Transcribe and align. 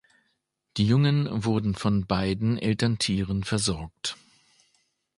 Die 0.77 0.87
Jungen 0.87 1.27
wurden 1.45 1.75
von 1.75 2.07
beiden 2.07 2.57
Elterntieren 2.57 3.43
versorgt. 3.43 4.17